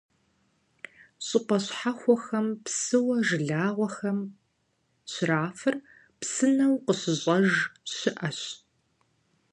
[1.25, 4.19] ЩӀыпӀэ щхьэхуэхэм псыуэ жылагъуэхэм
[5.11, 5.75] щрафыр
[6.19, 7.49] псынэу къыщьӀщӀэж
[7.95, 8.39] щыӀэщ.